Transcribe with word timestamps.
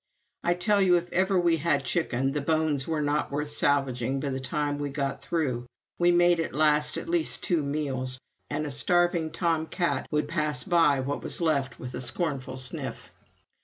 I 0.43 0.55
tell 0.55 0.81
you, 0.81 0.95
if 0.97 1.13
ever 1.13 1.39
we 1.39 1.57
had 1.57 1.85
chicken, 1.85 2.31
the 2.31 2.41
bones 2.41 2.87
were 2.87 3.03
not 3.03 3.29
worth 3.31 3.51
salvaging 3.51 4.19
by 4.19 4.31
the 4.31 4.39
time 4.39 4.79
we 4.79 4.89
got 4.89 5.21
through. 5.21 5.67
We 5.99 6.11
made 6.11 6.39
it 6.39 6.55
last 6.55 6.97
at 6.97 7.07
least 7.07 7.43
two 7.43 7.61
meals, 7.61 8.19
and 8.49 8.65
a 8.65 8.71
starving 8.71 9.29
torn 9.29 9.67
cat 9.67 10.07
would 10.09 10.27
pass 10.27 10.63
by 10.63 11.01
what 11.01 11.21
was 11.21 11.39
left 11.39 11.79
with 11.79 11.93
a 11.93 12.01
scornful 12.01 12.57
sniff. 12.57 13.11